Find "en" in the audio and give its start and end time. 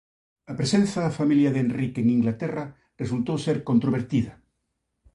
2.01-2.07